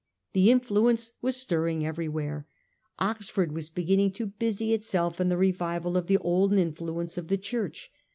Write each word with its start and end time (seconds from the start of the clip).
The 0.33 0.49
influence 0.49 1.13
was 1.21 1.37
stirring 1.37 1.85
everywhere. 1.85 2.47
Ox 2.97 3.29
ford 3.29 3.51
was 3.51 3.69
beginning 3.69 4.13
to 4.13 4.25
busy 4.25 4.73
itself 4.73 5.21
in 5.21 5.29
the 5.29 5.37
revival 5.37 5.95
of 5.95 6.07
the 6.07 6.17
olden 6.17 6.57
influence 6.57 7.19
of 7.19 7.27
the 7.27 7.37
Church. 7.37 7.91